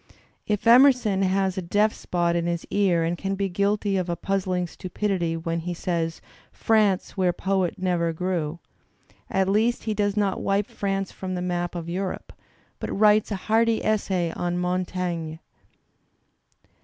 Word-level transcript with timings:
If 0.47 0.65
Emerson 0.65 1.21
has 1.21 1.59
a 1.59 1.61
deaf 1.61 1.93
spot 1.93 2.35
in 2.35 2.47
his 2.47 2.65
ear 2.71 3.03
and 3.03 3.15
can 3.15 3.35
be 3.35 3.49
guilty 3.49 3.97
of 3.97 4.09
a 4.09 4.17
puz 4.17 4.45
zling 4.47 4.67
stupidity 4.67 5.37
when 5.37 5.59
he 5.59 5.75
says, 5.75 6.21
"Prance 6.51 7.15
where 7.15 7.31
poet 7.31 7.75
never 7.77 8.11
grew," 8.11 8.57
at 9.29 9.47
least 9.47 9.83
he 9.83 9.93
does 9.93 10.17
not 10.17 10.41
wipe 10.41 10.65
France 10.65 11.11
from 11.11 11.35
the 11.35 11.41
map 11.43 11.75
of 11.75 11.85
Europe^ 11.85 12.33
Digitized 12.33 12.77
by 12.79 12.87
Google 12.87 12.95
EMERSON 12.97 12.99
95 12.99 12.99
but 12.99 12.99
writes 12.99 13.31
a 13.31 13.45
hearty 13.45 13.85
essay 13.85 14.31
on 14.35 14.57
Montaigne. 14.57 15.37